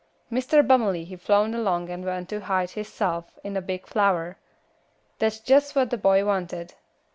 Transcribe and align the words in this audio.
"Mr. 0.31 0.65
Bummely 0.65 1.03
he 1.05 1.15
flown 1.15 1.53
along 1.53 1.91
and 1.91 2.03
went 2.03 2.27
to 2.29 2.39
hide 2.41 2.71
hissef 2.71 3.25
in 3.43 3.55
a 3.55 3.61
big 3.61 3.85
flower. 3.85 4.35
That's 5.19 5.37
jess 5.39 5.75
what 5.75 5.91
the 5.91 5.97
boy 5.99 6.25
wanted. 6.25 6.73